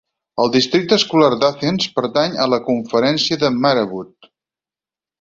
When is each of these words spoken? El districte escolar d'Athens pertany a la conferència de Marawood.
El 0.43 0.47
districte 0.53 0.97
escolar 1.01 1.29
d'Athens 1.43 1.87
pertany 1.99 2.39
a 2.47 2.49
la 2.57 2.61
conferència 2.73 3.41
de 3.45 3.55
Marawood. 3.63 4.35